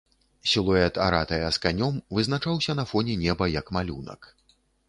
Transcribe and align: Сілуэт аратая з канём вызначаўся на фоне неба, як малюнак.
Сілуэт 0.51 0.97
аратая 1.07 1.39
з 1.43 1.63
канём 1.67 2.01
вызначаўся 2.19 2.77
на 2.83 2.89
фоне 2.93 3.21
неба, 3.25 3.53
як 3.61 3.73
малюнак. 3.79 4.21